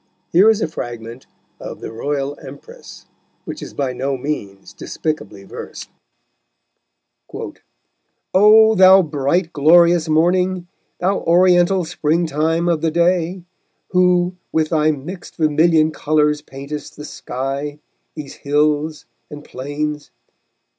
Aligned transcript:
Here 0.31 0.49
is 0.49 0.63
a 0.63 0.67
fragment 0.67 1.27
of 1.59 1.79
The 1.79 1.91
Royal 1.91 2.35
Empress, 2.39 3.05
which 3.45 3.61
is 3.61 3.75
by 3.75 3.93
no 3.93 4.17
means 4.17 4.73
despicably 4.73 5.43
versed: 5.43 5.91
_O 8.33 8.75
thou 8.75 9.03
bright, 9.03 9.53
glorious 9.53 10.09
morning, 10.09 10.65
Thou 10.99 11.19
Oriental 11.19 11.85
spring 11.85 12.25
time 12.25 12.67
of 12.67 12.81
the 12.81 12.89
day, 12.89 13.43
Who 13.89 14.33
with 14.51 14.69
thy 14.69 14.89
mixed 14.89 15.35
vermilion 15.35 15.91
colours 15.91 16.41
paintest 16.41 16.95
The 16.97 17.05
sky, 17.05 17.77
these 18.15 18.33
hills 18.37 19.05
and 19.29 19.43
plains! 19.43 20.09